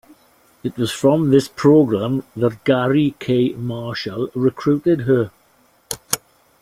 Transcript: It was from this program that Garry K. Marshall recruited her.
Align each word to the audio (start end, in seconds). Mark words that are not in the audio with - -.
It 0.63 0.75
was 0.77 0.91
from 0.91 1.29
this 1.29 1.47
program 1.47 2.23
that 2.35 2.63
Garry 2.63 3.13
K. 3.19 3.49
Marshall 3.49 4.29
recruited 4.33 5.01
her. 5.01 5.29